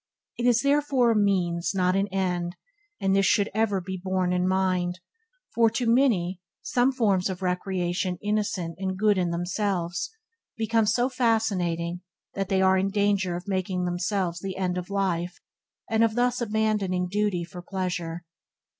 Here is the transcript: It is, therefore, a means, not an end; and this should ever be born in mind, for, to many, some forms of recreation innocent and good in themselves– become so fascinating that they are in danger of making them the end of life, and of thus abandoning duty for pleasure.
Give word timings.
It 0.35 0.47
is, 0.47 0.63
therefore, 0.63 1.11
a 1.11 1.15
means, 1.15 1.75
not 1.75 1.95
an 1.95 2.07
end; 2.07 2.55
and 2.99 3.15
this 3.15 3.27
should 3.27 3.51
ever 3.53 3.79
be 3.79 4.01
born 4.03 4.33
in 4.33 4.47
mind, 4.47 4.99
for, 5.53 5.69
to 5.69 5.85
many, 5.85 6.41
some 6.63 6.91
forms 6.91 7.29
of 7.29 7.43
recreation 7.43 8.17
innocent 8.19 8.77
and 8.79 8.97
good 8.97 9.19
in 9.19 9.29
themselves– 9.29 10.09
become 10.57 10.87
so 10.87 11.07
fascinating 11.07 12.01
that 12.33 12.49
they 12.49 12.63
are 12.63 12.79
in 12.79 12.89
danger 12.89 13.35
of 13.35 13.47
making 13.47 13.85
them 13.85 13.97
the 14.41 14.55
end 14.57 14.75
of 14.75 14.89
life, 14.89 15.39
and 15.87 16.03
of 16.03 16.15
thus 16.15 16.41
abandoning 16.41 17.07
duty 17.07 17.43
for 17.43 17.61
pleasure. 17.61 18.25